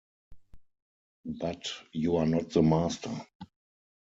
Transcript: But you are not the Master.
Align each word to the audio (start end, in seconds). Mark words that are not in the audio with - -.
But 1.25 1.71
you 1.93 2.15
are 2.15 2.25
not 2.25 2.49
the 2.49 2.63
Master. 2.63 3.11